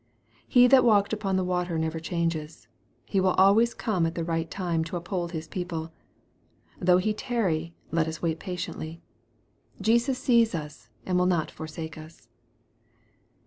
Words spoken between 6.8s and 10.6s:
He tarry, let us wait patiently. Jesus sees